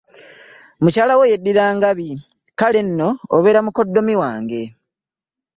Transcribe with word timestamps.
Mukyala 0.83 1.13
wo 1.19 1.23
yeddira 1.31 1.65
ngabi 1.77 2.09
kale 2.59 2.79
nno 2.87 3.09
obeera 3.35 3.59
mukoddomi 3.65 4.15
wange. 4.21 4.61